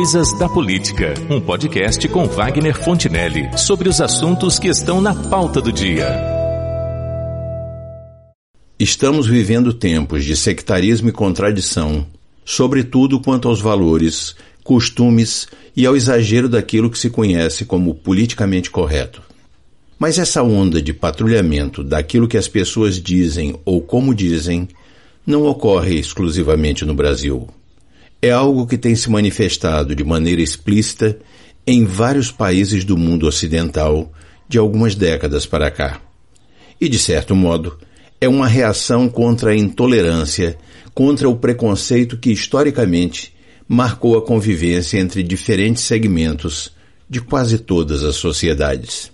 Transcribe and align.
Coisas 0.00 0.32
da 0.38 0.48
Política, 0.48 1.12
um 1.28 1.42
podcast 1.42 2.08
com 2.08 2.24
Wagner 2.24 2.74
Fontinelli 2.74 3.50
sobre 3.58 3.86
os 3.86 4.00
assuntos 4.00 4.58
que 4.58 4.66
estão 4.66 4.98
na 4.98 5.14
pauta 5.14 5.60
do 5.60 5.70
dia. 5.70 6.18
Estamos 8.78 9.26
vivendo 9.26 9.74
tempos 9.74 10.24
de 10.24 10.34
sectarismo 10.34 11.10
e 11.10 11.12
contradição, 11.12 12.06
sobretudo 12.46 13.20
quanto 13.20 13.46
aos 13.46 13.60
valores, 13.60 14.34
costumes 14.64 15.46
e 15.76 15.84
ao 15.84 15.94
exagero 15.94 16.48
daquilo 16.48 16.88
que 16.88 16.98
se 16.98 17.10
conhece 17.10 17.66
como 17.66 17.94
politicamente 17.94 18.70
correto. 18.70 19.20
Mas 19.98 20.18
essa 20.18 20.42
onda 20.42 20.80
de 20.80 20.94
patrulhamento 20.94 21.84
daquilo 21.84 22.26
que 22.26 22.38
as 22.38 22.48
pessoas 22.48 22.98
dizem 22.98 23.60
ou 23.66 23.82
como 23.82 24.14
dizem 24.14 24.66
não 25.26 25.44
ocorre 25.44 25.98
exclusivamente 25.98 26.86
no 26.86 26.94
Brasil 26.94 27.50
é 28.22 28.30
algo 28.30 28.66
que 28.66 28.76
tem 28.76 28.94
se 28.94 29.10
manifestado 29.10 29.94
de 29.94 30.04
maneira 30.04 30.42
explícita 30.42 31.18
em 31.66 31.84
vários 31.84 32.30
países 32.30 32.84
do 32.84 32.96
mundo 32.96 33.26
ocidental 33.26 34.12
de 34.48 34.58
algumas 34.58 34.94
décadas 34.94 35.46
para 35.46 35.70
cá. 35.70 36.00
E, 36.80 36.88
de 36.88 36.98
certo 36.98 37.34
modo, 37.34 37.78
é 38.20 38.28
uma 38.28 38.46
reação 38.46 39.08
contra 39.08 39.52
a 39.52 39.56
intolerância, 39.56 40.58
contra 40.92 41.28
o 41.28 41.36
preconceito 41.36 42.18
que 42.18 42.30
historicamente 42.32 43.34
marcou 43.66 44.18
a 44.18 44.22
convivência 44.22 44.98
entre 44.98 45.22
diferentes 45.22 45.84
segmentos 45.84 46.72
de 47.08 47.20
quase 47.20 47.58
todas 47.58 48.02
as 48.02 48.16
sociedades. 48.16 49.10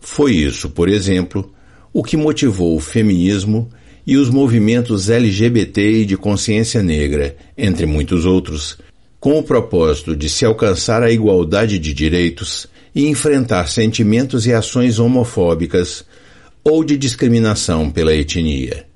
Foi 0.00 0.32
isso, 0.32 0.70
por 0.70 0.88
exemplo, 0.88 1.52
o 1.92 2.02
que 2.02 2.16
motivou 2.16 2.74
o 2.74 2.80
feminismo 2.80 3.70
e 4.06 4.16
os 4.16 4.28
movimentos 4.28 5.08
LGBT 5.08 6.00
e 6.00 6.04
de 6.04 6.16
consciência 6.16 6.82
negra, 6.82 7.36
entre 7.56 7.86
muitos 7.86 8.24
outros, 8.24 8.78
com 9.20 9.38
o 9.38 9.42
propósito 9.42 10.16
de 10.16 10.28
se 10.28 10.44
alcançar 10.44 11.02
a 11.02 11.10
igualdade 11.10 11.78
de 11.78 11.94
direitos 11.94 12.66
e 12.94 13.06
enfrentar 13.06 13.68
sentimentos 13.68 14.46
e 14.46 14.52
ações 14.52 14.98
homofóbicas 14.98 16.04
ou 16.64 16.82
de 16.84 16.96
discriminação 16.96 17.90
pela 17.90 18.14
etnia. 18.14 18.86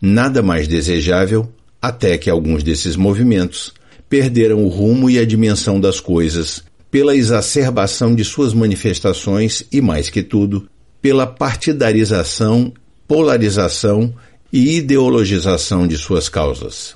Nada 0.00 0.42
mais 0.42 0.66
desejável 0.68 1.48
até 1.80 2.16
que 2.16 2.30
alguns 2.30 2.62
desses 2.62 2.96
movimentos 2.96 3.72
perderam 4.08 4.64
o 4.64 4.68
rumo 4.68 5.10
e 5.10 5.18
a 5.18 5.24
dimensão 5.24 5.80
das 5.80 5.98
coisas 5.98 6.62
pela 6.90 7.16
exacerbação 7.16 8.14
de 8.14 8.22
suas 8.22 8.52
manifestações 8.52 9.64
e, 9.72 9.80
mais 9.80 10.10
que 10.10 10.22
tudo, 10.22 10.68
pela 11.00 11.26
partidarização, 11.26 12.72
polarização 13.08 14.14
e 14.52 14.76
ideologização 14.76 15.86
de 15.86 15.96
suas 15.96 16.28
causas. 16.28 16.94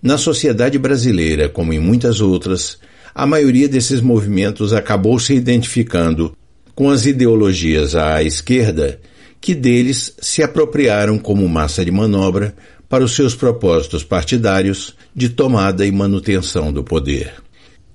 Na 0.00 0.16
sociedade 0.16 0.78
brasileira, 0.78 1.48
como 1.48 1.72
em 1.72 1.80
muitas 1.80 2.20
outras, 2.20 2.78
a 3.14 3.26
maioria 3.26 3.68
desses 3.68 4.00
movimentos 4.00 4.72
acabou 4.72 5.18
se 5.18 5.34
identificando 5.34 6.36
com 6.74 6.90
as 6.90 7.04
ideologias 7.04 7.94
à 7.94 8.22
esquerda 8.22 9.00
que 9.40 9.54
deles 9.54 10.14
se 10.20 10.42
apropriaram 10.42 11.18
como 11.18 11.48
massa 11.48 11.84
de 11.84 11.90
manobra 11.90 12.54
para 12.88 13.02
os 13.02 13.14
seus 13.14 13.34
propósitos 13.34 14.04
partidários 14.04 14.94
de 15.14 15.28
tomada 15.28 15.84
e 15.84 15.90
manutenção 15.90 16.72
do 16.72 16.84
poder. 16.84 17.34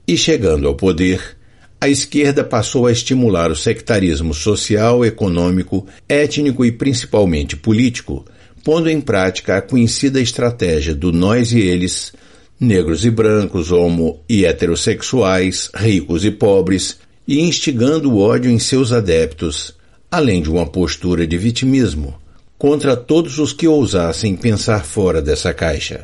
E 0.08 0.18
chegando 0.18 0.68
ao 0.68 0.76
poder, 0.76 1.38
a 1.80 1.88
esquerda 1.88 2.44
passou 2.44 2.88
a 2.88 2.92
estimular 2.92 3.52
o 3.52 3.56
sectarismo 3.56 4.34
social, 4.34 5.06
econômico, 5.06 5.86
étnico 6.10 6.66
e 6.66 6.72
principalmente 6.72 7.56
político 7.56 8.26
pondo 8.68 8.90
em 8.90 9.00
prática 9.00 9.56
a 9.56 9.62
conhecida 9.62 10.20
estratégia 10.20 10.94
do 10.94 11.14
nós 11.14 11.54
e 11.54 11.60
eles, 11.62 12.12
negros 12.60 13.06
e 13.06 13.10
brancos, 13.10 13.72
homo 13.72 14.20
e 14.28 14.44
heterossexuais, 14.44 15.72
ricos 15.74 16.26
e 16.26 16.32
pobres, 16.32 16.98
e 17.26 17.40
instigando 17.40 18.12
o 18.12 18.20
ódio 18.20 18.52
em 18.52 18.60
seus 18.60 18.92
adeptos, 18.92 19.74
além 20.12 20.42
de 20.42 20.50
uma 20.50 20.66
postura 20.66 21.26
de 21.26 21.38
vitimismo, 21.38 22.20
contra 22.58 22.98
todos 22.98 23.40
os 23.40 23.54
que 23.54 23.70
ousassem 23.70 24.36
pensar 24.36 24.84
fora 24.84 25.22
dessa 25.22 25.54
caixa. 25.54 26.04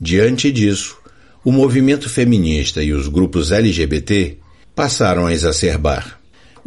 Diante 0.00 0.50
disso, 0.50 0.96
o 1.44 1.52
movimento 1.52 2.10
feminista 2.10 2.82
e 2.82 2.92
os 2.92 3.06
grupos 3.06 3.52
LGBT 3.52 4.36
passaram 4.74 5.28
a 5.28 5.32
exacerbar 5.32 6.19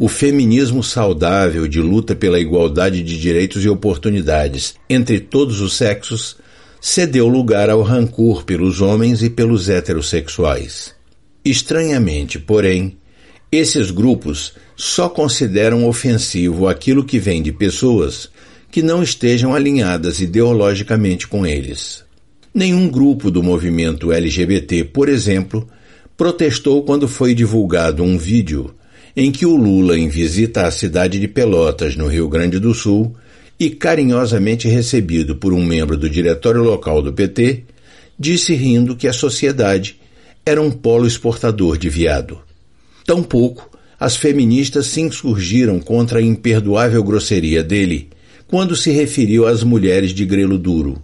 o 0.04 0.08
feminismo 0.08 0.82
saudável 0.82 1.66
de 1.66 1.80
luta 1.80 2.14
pela 2.14 2.38
igualdade 2.38 3.02
de 3.02 3.18
direitos 3.18 3.64
e 3.64 3.70
oportunidades 3.70 4.74
entre 4.86 5.18
todos 5.18 5.62
os 5.62 5.78
sexos 5.78 6.36
cedeu 6.78 7.26
lugar 7.26 7.70
ao 7.70 7.80
rancor 7.80 8.44
pelos 8.44 8.82
homens 8.82 9.22
e 9.22 9.30
pelos 9.30 9.70
heterossexuais. 9.70 10.94
Estranhamente, 11.42 12.38
porém, 12.38 12.98
esses 13.50 13.90
grupos 13.90 14.52
só 14.76 15.08
consideram 15.08 15.88
ofensivo 15.88 16.68
aquilo 16.68 17.02
que 17.02 17.18
vem 17.18 17.42
de 17.42 17.50
pessoas 17.50 18.28
que 18.70 18.82
não 18.82 19.02
estejam 19.02 19.54
alinhadas 19.54 20.20
ideologicamente 20.20 21.26
com 21.26 21.46
eles. 21.46 22.04
Nenhum 22.52 22.90
grupo 22.90 23.30
do 23.30 23.42
movimento 23.42 24.12
LGBT, 24.12 24.84
por 24.84 25.08
exemplo, 25.08 25.66
protestou 26.14 26.82
quando 26.82 27.08
foi 27.08 27.34
divulgado 27.34 28.02
um 28.02 28.18
vídeo 28.18 28.74
em 29.16 29.30
que 29.30 29.46
o 29.46 29.56
Lula, 29.56 29.98
em 29.98 30.08
visita 30.08 30.66
à 30.66 30.70
cidade 30.70 31.20
de 31.20 31.28
Pelotas, 31.28 31.96
no 31.96 32.08
Rio 32.08 32.28
Grande 32.28 32.58
do 32.58 32.74
Sul, 32.74 33.14
e 33.58 33.70
carinhosamente 33.70 34.68
recebido 34.68 35.36
por 35.36 35.52
um 35.52 35.64
membro 35.64 35.96
do 35.96 36.10
diretório 36.10 36.62
local 36.62 37.00
do 37.00 37.12
PT, 37.12 37.64
disse 38.18 38.54
rindo 38.54 38.96
que 38.96 39.06
a 39.06 39.12
sociedade 39.12 40.00
era 40.44 40.60
um 40.60 40.70
polo 40.70 41.06
exportador 41.06 41.78
de 41.78 41.88
viado. 41.88 42.40
Tampouco 43.06 43.70
as 43.98 44.16
feministas 44.16 44.86
se 44.86 45.00
insurgiram 45.00 45.78
contra 45.78 46.18
a 46.18 46.22
imperdoável 46.22 47.02
grosseria 47.02 47.62
dele 47.62 48.10
quando 48.46 48.76
se 48.76 48.90
referiu 48.90 49.46
às 49.46 49.62
mulheres 49.62 50.10
de 50.10 50.26
grelo 50.26 50.58
duro. 50.58 51.00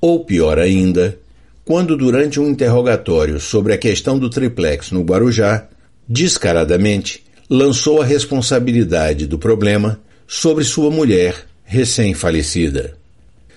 Ou 0.00 0.24
pior 0.24 0.58
ainda, 0.58 1.18
quando 1.64 1.96
durante 1.96 2.40
um 2.40 2.48
interrogatório 2.48 3.38
sobre 3.38 3.72
a 3.72 3.78
questão 3.78 4.18
do 4.18 4.28
triplex 4.28 4.90
no 4.90 5.02
Guarujá, 5.02 5.68
descaradamente 6.08 7.22
lançou 7.52 8.00
a 8.00 8.04
responsabilidade 8.04 9.26
do 9.26 9.36
problema 9.36 10.00
sobre 10.24 10.62
sua 10.62 10.88
mulher 10.88 11.34
recém-falecida. 11.64 12.96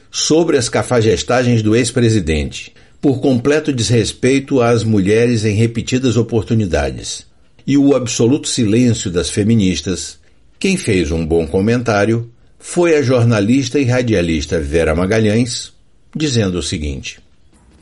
Sobre 0.10 0.58
as 0.58 0.68
cafagestagens 0.68 1.62
do 1.62 1.76
ex-presidente, 1.76 2.74
por 3.00 3.22
completo 3.22 3.72
desrespeito 3.72 4.62
às 4.62 4.84
mulheres 4.84 5.46
em 5.46 5.54
repetidas 5.54 6.18
oportunidades, 6.18 7.28
e 7.68 7.78
o 7.78 7.96
absoluto 7.96 8.48
silêncio 8.48 9.12
das 9.12 9.30
feministas, 9.30 10.18
quem 10.58 10.76
fez 10.76 11.12
um 11.12 11.24
bom 11.24 11.46
comentário 11.46 12.32
foi 12.58 12.98
a 12.98 13.02
jornalista 13.04 13.80
e 13.80 13.86
radialista 13.86 14.60
Vera 14.60 14.96
Magalhães, 14.96 15.72
dizendo 16.16 16.58
o 16.58 16.64
seguinte. 16.64 17.20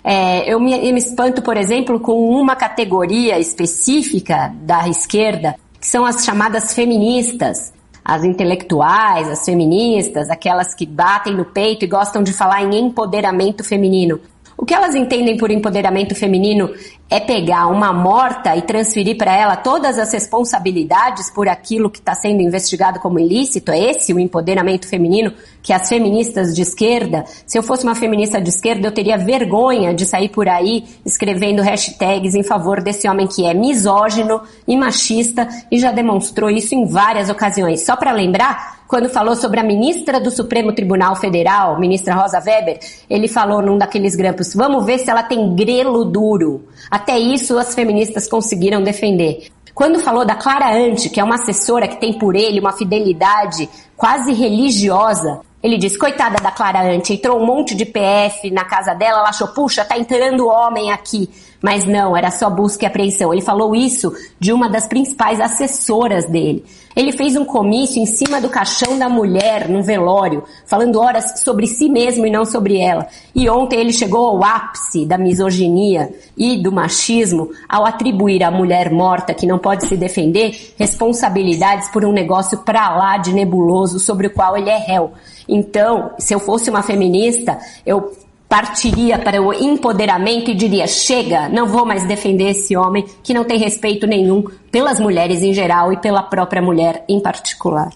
É, 0.04 0.52
eu, 0.52 0.60
me, 0.60 0.74
eu 0.74 0.94
me 0.94 1.00
espanto, 1.00 1.42
por 1.42 1.56
exemplo, 1.56 2.02
com 2.02 2.30
uma 2.32 2.56
categoria 2.56 3.40
específica 3.40 4.54
da 4.64 4.90
esquerda 4.90 5.56
que 5.82 5.88
são 5.88 6.06
as 6.06 6.24
chamadas 6.24 6.76
feministas, 6.76 7.74
as 8.06 8.24
intelectuais, 8.24 9.28
as 9.28 9.44
feministas, 9.44 10.30
aquelas 10.30 10.76
que 10.76 10.86
batem 10.86 11.36
no 11.36 11.44
peito 11.44 11.84
e 11.84 11.88
gostam 11.88 12.22
de 12.22 12.32
falar 12.32 12.62
em 12.62 12.86
empoderamento 12.86 13.64
feminino. 13.64 14.20
O 14.62 14.66
que 14.66 14.76
elas 14.76 14.94
entendem 14.94 15.38
por 15.38 15.50
empoderamento 15.50 16.14
feminino 16.14 16.70
é 17.10 17.20
pegar 17.20 17.66
uma 17.66 17.92
morta 17.92 18.56
e 18.56 18.62
transferir 18.62 19.18
para 19.18 19.36
ela 19.36 19.56
todas 19.56 19.98
as 19.98 20.14
responsabilidades 20.14 21.32
por 21.32 21.50
aquilo 21.50 21.90
que 21.90 21.98
está 21.98 22.14
sendo 22.14 22.44
investigado 22.44 23.00
como 23.00 23.20
ilícito? 23.20 23.72
É 23.72 23.90
esse 23.90 24.14
o 24.14 24.20
empoderamento 24.20 24.88
feminino 24.88 25.34
que 25.64 25.74
as 25.74 25.90
feministas 25.90 26.54
de 26.54 26.62
esquerda, 26.62 27.26
se 27.44 27.58
eu 27.58 27.64
fosse 27.64 27.84
uma 27.84 27.96
feminista 27.96 28.40
de 28.40 28.50
esquerda, 28.50 28.88
eu 28.88 28.92
teria 28.92 29.18
vergonha 29.18 29.96
de 29.96 30.06
sair 30.06 30.30
por 30.30 30.48
aí 30.48 30.86
escrevendo 31.04 31.64
hashtags 31.64 32.36
em 32.36 32.44
favor 32.44 32.84
desse 32.84 33.10
homem 33.10 33.26
que 33.26 33.44
é 33.44 33.56
misógino 33.56 34.44
e 34.68 34.78
machista 34.78 35.50
e 35.72 35.80
já 35.80 35.92
demonstrou 35.92 36.52
isso 36.52 36.76
em 36.76 36.86
várias 36.86 37.32
ocasiões. 37.32 37.84
Só 37.84 37.96
para 37.96 38.12
lembrar, 38.12 38.81
quando 38.92 39.08
falou 39.08 39.38
sobre 39.38 39.58
a 39.58 39.64
ministra 39.64 40.20
do 40.20 40.30
Supremo 40.30 40.74
Tribunal 40.74 41.16
Federal, 41.16 41.80
ministra 41.80 42.14
Rosa 42.14 42.44
Weber, 42.46 42.78
ele 43.10 43.30
falou 43.30 43.62
num 43.62 43.78
daqueles 43.78 44.18
grampos, 44.18 44.54
vamos 44.54 44.86
ver 44.86 45.00
se 45.00 45.10
ela 45.10 45.24
tem 45.24 45.56
grelo 45.56 46.04
duro. 46.04 46.68
Até 46.92 47.18
isso 47.18 47.58
as 47.58 47.74
feministas 47.74 48.28
conseguiram 48.28 48.84
defender. 48.84 49.48
Quando 49.74 50.02
falou 50.02 50.26
da 50.26 50.36
Clara 50.36 50.76
Ante, 50.76 51.10
que 51.10 51.22
é 51.22 51.24
uma 51.24 51.36
assessora 51.36 51.88
que 51.88 52.02
tem 52.02 52.20
por 52.20 52.36
ele 52.36 52.60
uma 52.60 52.74
fidelidade 52.74 53.70
quase 53.96 54.34
religiosa, 54.34 55.40
ele 55.64 55.78
disse, 55.78 55.98
coitada 55.98 56.44
da 56.44 56.52
Clara 56.52 56.82
Ante, 56.82 57.14
entrou 57.14 57.40
um 57.40 57.46
monte 57.46 57.74
de 57.74 57.86
PF 57.86 58.52
na 58.52 58.66
casa 58.66 58.94
dela, 58.94 59.20
ela 59.20 59.30
achou, 59.30 59.48
puxa, 59.48 59.86
tá 59.86 59.98
entrando 59.98 60.48
homem 60.48 60.92
aqui. 60.92 61.30
Mas 61.62 61.86
não, 61.86 62.18
era 62.18 62.32
só 62.32 62.50
busca 62.50 62.86
e 62.86 62.88
apreensão. 62.88 63.32
Ele 63.32 63.42
falou 63.42 63.76
isso 63.76 64.12
de 64.40 64.52
uma 64.52 64.68
das 64.68 64.88
principais 64.88 65.40
assessoras 65.40 66.26
dele. 66.26 66.66
Ele 66.96 67.12
fez 67.14 67.38
um 67.38 67.46
comício 67.46 68.02
em 68.02 68.06
cima 68.06 68.42
do 68.42 68.50
caixão 68.50 68.98
da 68.98 69.08
mulher, 69.08 69.70
num 69.70 69.82
velório, 69.82 70.44
falando 70.66 71.00
horas 71.00 71.40
sobre 71.40 71.66
si 71.66 71.88
mesmo 71.88 72.26
e 72.26 72.32
não 72.32 72.44
sobre 72.44 72.80
ela. 72.80 73.08
E 73.34 73.50
ontem 73.50 73.80
ele 73.80 73.94
chegou 73.94 74.28
ao 74.28 74.44
ápice 74.44 75.06
da 75.06 75.18
misoginia 75.18 76.14
e 76.36 76.58
do 76.58 76.72
machismo 76.72 77.50
ao 77.70 77.86
atribuir 77.86 78.44
à 78.44 78.52
mulher 78.52 78.92
morta, 78.92 79.34
que 79.34 79.48
não 79.48 79.58
pode 79.58 79.86
se 79.86 79.96
defender, 79.96 80.74
responsabilidades 80.78 81.90
por 81.90 82.04
um 82.04 82.12
negócio 82.12 82.58
pra 82.58 82.90
lá 82.96 83.18
de 83.18 83.32
nebuloso 83.34 84.00
sobre 84.00 84.28
o 84.28 84.34
qual 84.34 84.58
ele 84.58 84.70
é 84.70 84.78
réu. 84.78 85.12
Então, 85.48 86.12
se 86.18 86.34
eu 86.34 86.40
fosse 86.40 86.70
uma 86.70 86.82
feminista, 86.82 87.58
eu 87.86 88.12
partiria 88.52 89.18
para 89.18 89.42
o 89.42 89.54
empoderamento 89.54 90.52
e 90.52 90.54
diria: 90.54 90.86
chega, 90.86 91.48
não 91.48 91.70
vou 91.70 91.86
mais 91.86 92.06
defender 92.06 92.50
esse 92.50 92.76
homem 92.76 93.06
que 93.24 93.34
não 93.34 93.46
tem 93.46 93.58
respeito 93.58 94.06
nenhum 94.06 94.44
pelas 94.70 95.00
mulheres 95.00 95.42
em 95.42 95.54
geral 95.54 95.94
e 95.94 96.02
pela 96.02 96.22
própria 96.22 96.62
mulher 96.62 97.06
em 97.08 97.22
particular. 97.22 97.94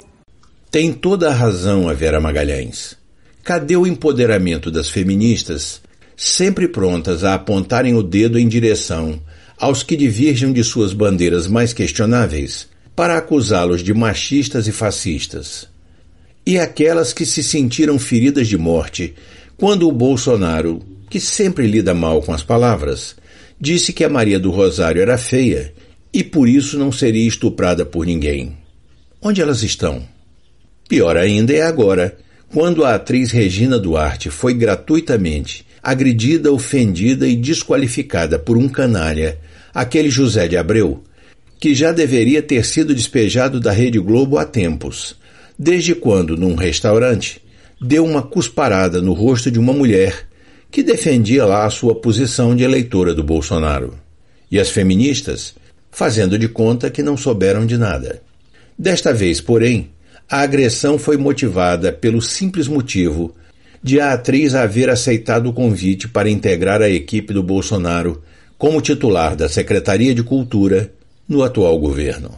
Tem 0.72 0.94
toda 0.94 1.30
a 1.30 1.34
razão 1.34 1.90
a 1.90 1.94
Vera 1.94 2.22
Magalhães. 2.22 2.96
Cadê 3.44 3.75
o 3.75 3.86
empoderamento 3.86 4.72
das 4.72 4.90
feministas, 4.90 5.81
sempre 6.16 6.69
prontas 6.69 7.25
a 7.25 7.34
apontarem 7.34 7.94
o 7.94 8.02
dedo 8.02 8.40
em 8.40 8.48
direção 8.48 9.19
aos 9.60 9.84
que 9.84 9.98
divergem 9.98 10.54
de 10.54 10.63
suas 10.63 10.94
bandeiras 10.94 11.48
mais 11.48 11.74
questionáveis 11.74 12.69
para 12.96 13.18
acusá-los 13.18 13.84
de 13.84 13.94
machistas 13.94 14.68
e 14.68 14.72
fascistas? 14.72 15.68
E 16.46 16.57
aquelas 16.57 17.12
que 17.12 17.25
se 17.25 17.44
sentiram 17.44 18.00
feridas 18.00 18.48
de 18.48 18.57
morte 18.57 19.16
quando 19.57 19.88
o 19.88 19.92
Bolsonaro, 19.92 20.81
que 21.10 21.19
sempre 21.19 21.68
lida 21.68 21.94
mal 21.94 22.22
com 22.22 22.34
as 22.34 22.44
palavras, 22.44 23.16
disse 23.60 23.94
que 23.94 24.04
a 24.04 24.10
Maria 24.10 24.40
do 24.40 24.52
Rosário 24.52 25.02
era 25.02 25.18
feia 25.18 25.74
e 26.13 26.24
por 26.24 26.48
isso 26.50 26.78
não 26.78 26.92
seria 26.92 27.28
estuprada 27.28 27.86
por 27.86 28.06
ninguém. 28.06 28.57
Onde 29.22 29.42
elas 29.42 29.63
estão? 29.63 30.04
Pior 30.88 31.18
ainda 31.18 31.54
é 31.54 31.62
agora, 31.62 32.18
quando 32.52 32.86
a 32.86 32.96
atriz 32.96 33.31
Regina 33.31 33.80
Duarte 33.80 34.30
foi 34.30 34.54
gratuitamente 34.54 35.66
agredida, 35.86 36.52
ofendida 36.52 37.28
e 37.28 37.36
desqualificada 37.36 38.40
por 38.40 38.57
um 38.57 38.68
canalha, 38.68 39.38
aquele 39.72 40.10
José 40.10 40.48
de 40.48 40.57
Abreu, 40.57 41.04
que 41.60 41.75
já 41.75 41.92
deveria 41.92 42.42
ter 42.42 42.66
sido 42.66 42.96
despejado 42.96 43.60
da 43.60 43.72
Rede 43.72 44.00
Globo 44.00 44.40
há 44.40 44.46
tempos, 44.46 45.16
desde 45.60 45.94
quando, 45.94 46.36
num 46.36 46.56
restaurante, 46.56 47.40
deu 47.85 48.03
uma 48.03 48.23
cusparada 48.23 48.99
no 48.99 49.13
rosto 49.13 49.51
de 49.51 49.59
uma 49.59 49.71
mulher 49.71 50.27
que 50.71 50.81
defendia 50.81 51.45
lá 51.45 51.65
a 51.65 51.69
sua 51.69 51.93
posição 51.93 52.55
de 52.55 52.63
eleitora 52.63 53.13
do 53.13 53.23
Bolsonaro. 53.23 53.93
E 54.49 54.59
as 54.59 54.69
feministas, 54.69 55.53
fazendo 55.91 56.37
de 56.37 56.47
conta 56.47 56.89
que 56.89 57.03
não 57.03 57.15
souberam 57.15 57.63
de 57.63 57.77
nada. 57.77 58.21
Desta 58.77 59.13
vez, 59.13 59.39
porém, 59.39 59.91
a 60.27 60.41
agressão 60.41 60.97
foi 60.97 61.15
motivada 61.15 61.93
pelo 61.93 62.21
simples 62.21 62.67
motivo 62.67 63.35
de 63.83 63.99
a 63.99 64.13
atriz 64.13 64.55
haver 64.55 64.89
aceitado 64.89 65.47
o 65.47 65.53
convite 65.53 66.07
para 66.07 66.29
integrar 66.29 66.81
a 66.81 66.89
equipe 66.89 67.33
do 67.33 67.43
Bolsonaro 67.43 68.23
como 68.57 68.81
titular 68.81 69.35
da 69.35 69.47
Secretaria 69.47 70.15
de 70.15 70.23
Cultura 70.23 70.91
no 71.29 71.43
atual 71.43 71.77
governo. 71.77 72.31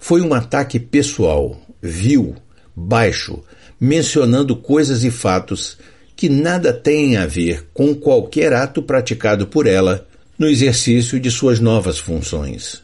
Foi 0.00 0.20
um 0.20 0.34
ataque 0.34 0.80
pessoal, 0.80 1.56
vil, 1.80 2.34
baixo, 2.74 3.40
mencionando 3.80 4.56
coisas 4.56 5.04
e 5.04 5.10
fatos 5.10 5.76
que 6.16 6.28
nada 6.28 6.72
têm 6.72 7.16
a 7.16 7.26
ver 7.26 7.66
com 7.72 7.94
qualquer 7.94 8.52
ato 8.52 8.82
praticado 8.82 9.46
por 9.46 9.66
ela 9.66 10.06
no 10.38 10.48
exercício 10.48 11.20
de 11.20 11.30
suas 11.30 11.60
novas 11.60 11.98
funções. 11.98 12.82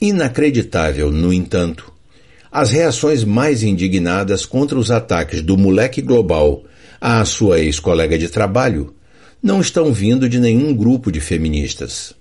Inacreditável, 0.00 1.10
no 1.10 1.32
entanto, 1.32 1.92
as 2.50 2.70
reações 2.70 3.24
mais 3.24 3.62
indignadas 3.62 4.44
contra 4.44 4.78
os 4.78 4.90
ataques 4.90 5.42
do 5.42 5.56
moleque 5.56 6.02
global 6.02 6.64
à 7.00 7.24
sua 7.24 7.60
ex-colega 7.60 8.18
de 8.18 8.28
trabalho 8.28 8.94
não 9.42 9.60
estão 9.60 9.92
vindo 9.92 10.28
de 10.28 10.40
nenhum 10.40 10.74
grupo 10.74 11.12
de 11.12 11.20
feministas, 11.20 12.14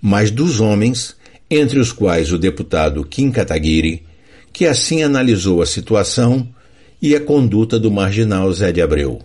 mas 0.00 0.30
dos 0.30 0.60
homens, 0.60 1.16
entre 1.50 1.78
os 1.78 1.92
quais 1.92 2.32
o 2.32 2.38
deputado 2.38 3.04
Kim 3.04 3.30
Kataguiri, 3.30 4.04
que 4.52 4.64
assim 4.64 5.02
analisou 5.02 5.60
a 5.60 5.66
situação 5.66 6.48
e 7.00 7.14
a 7.14 7.24
conduta 7.24 7.78
do 7.78 7.90
marginal 7.90 8.50
Zé 8.52 8.72
de 8.72 8.82
Abreu. 8.82 9.20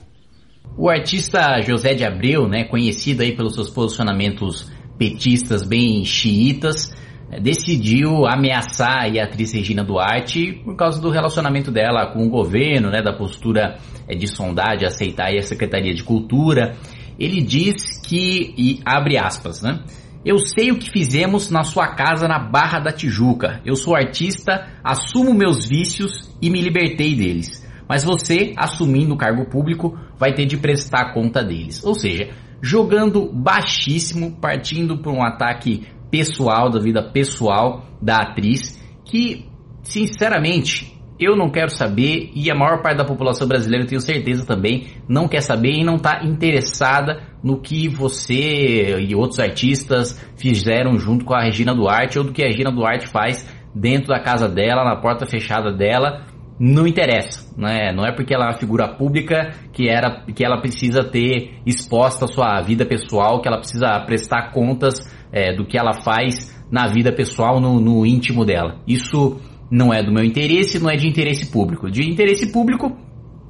O 0.78 0.90
artista 0.90 1.62
José 1.62 1.94
de 1.94 2.04
Abreu, 2.04 2.48
né, 2.48 2.64
conhecido 2.64 3.22
aí 3.22 3.36
pelos 3.36 3.56
seus 3.56 3.70
posicionamentos 3.70 4.72
petistas 4.98 5.64
bem 5.64 6.04
xiitas, 6.06 6.92
eh, 7.32 7.40
decidiu 7.40 8.26
ameaçar 8.26 9.06
a 9.06 9.24
atriz 9.24 9.54
Regina 9.54 9.84
Duarte 9.84 10.54
por 10.64 10.76
causa 10.76 11.02
do 11.02 11.10
relacionamento 11.10 11.72
dela 11.72 12.08
com 12.08 12.26
o 12.26 12.30
governo, 12.30 12.90
né, 12.90 13.02
da 13.02 13.14
postura 13.14 13.78
eh, 14.08 14.16
de 14.16 14.28
sondagem, 14.28 14.88
aceitar 14.88 15.32
a 15.32 15.42
Secretaria 15.42 15.94
de 15.94 16.04
Cultura. 16.04 16.76
Ele 17.20 17.42
diz 17.42 18.00
que, 18.02 18.54
e 18.58 18.80
abre 18.84 19.18
aspas, 19.18 19.62
né, 19.62 19.80
eu 20.26 20.40
sei 20.40 20.72
o 20.72 20.80
que 20.80 20.90
fizemos 20.90 21.52
na 21.52 21.64
sua 21.64 21.90
casa 21.96 22.28
na 22.28 22.40
Barra 22.40 22.80
da 22.80 22.92
Tijuca. 22.92 23.62
Eu 23.66 23.76
sou 23.76 23.96
artista, 23.96 24.68
assumo 24.84 25.34
meus 25.34 25.68
vícios 25.68 26.34
e 26.42 26.50
me 26.50 26.62
libertei 26.62 27.14
deles 27.14 27.63
mas 27.88 28.04
você, 28.04 28.54
assumindo 28.58 29.14
o 29.14 29.18
cargo 29.18 29.46
público, 29.46 29.98
vai 30.18 30.34
ter 30.34 30.46
de 30.46 30.58
prestar 30.58 31.14
conta 31.14 31.44
deles. 31.44 31.84
Ou 31.84 31.94
seja, 31.94 32.30
jogando 32.62 33.30
baixíssimo, 33.32 34.38
partindo 34.40 34.98
para 34.98 35.12
um 35.12 35.24
ataque 35.24 35.88
pessoal, 36.10 36.70
da 36.70 36.80
vida 36.80 37.02
pessoal 37.02 37.86
da 38.02 38.18
atriz, 38.18 38.82
que, 39.04 39.46
sinceramente, 39.82 40.94
eu 41.20 41.36
não 41.36 41.50
quero 41.50 41.70
saber 41.70 42.32
e 42.36 42.50
a 42.50 42.56
maior 42.56 42.82
parte 42.82 42.98
da 42.98 43.06
população 43.06 43.48
brasileira, 43.48 43.84
eu 43.86 43.90
tenho 43.90 44.02
certeza 44.02 44.46
também, 44.46 44.88
não 45.08 45.28
quer 45.28 45.42
saber 45.42 45.72
e 45.72 45.84
não 45.84 45.96
está 45.96 46.24
interessada 46.24 47.22
no 47.44 47.60
que 47.60 47.88
você 47.88 48.98
e 49.00 49.16
outros 49.16 49.40
artistas 49.40 50.20
fizeram 50.36 50.98
junto 50.98 51.26
com 51.26 51.34
a 51.34 51.44
Regina 51.44 51.74
Duarte 51.74 52.18
ou 52.18 52.26
do 52.26 52.32
que 52.32 52.44
a 52.44 52.48
Regina 52.48 52.72
Duarte 52.72 53.08
faz 53.08 53.48
dentro 53.74 54.08
da 54.08 54.20
casa 54.20 54.48
dela, 54.48 54.84
na 54.84 54.96
porta 54.96 55.26
fechada 55.26 55.72
dela, 55.72 56.24
não 56.60 56.88
interessa, 56.88 57.54
né? 57.58 57.92
Não 57.94 58.06
é 58.06 58.12
porque 58.12 58.34
ela 58.34 58.46
é 58.46 58.48
uma 58.50 58.58
figura 58.58 58.88
pública 58.88 59.54
que, 59.72 59.90
era, 59.90 60.24
que 60.34 60.46
ela 60.46 60.62
precisa 60.62 61.04
ter 61.04 61.60
exposta 61.66 62.26
a 62.26 62.28
sua 62.28 62.62
vida 62.62 62.86
pessoal, 62.86 63.42
que 63.42 63.48
ela 63.48 63.58
precisa 63.58 64.00
prestar 64.06 64.52
contas 64.52 64.96
é, 65.32 65.56
do 65.56 65.66
que 65.66 65.78
ela 65.78 65.94
faz 65.94 66.54
na 66.72 66.88
vida 66.88 67.12
pessoal, 67.12 67.60
no, 67.60 67.80
no 67.80 68.06
íntimo 68.06 68.46
dela. 68.46 68.80
Isso 68.88 69.40
não 69.70 69.94
é 69.94 70.04
do 70.04 70.12
meu 70.12 70.24
interesse, 70.24 70.80
não 70.80 70.90
é 70.90 70.96
de 70.96 71.08
interesse 71.08 71.52
público. 71.52 71.90
De 71.90 72.08
interesse 72.08 72.52
público 72.52 72.96